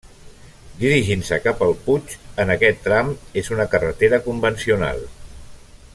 Dirigint-se 0.79 1.37
cap 1.43 1.61
al 1.65 1.75
Puig, 1.83 2.15
en 2.45 2.53
aquest 2.55 2.81
tram 2.87 3.13
és 3.43 3.53
una 3.57 3.69
carretera 3.75 4.23
convencional. 4.31 5.07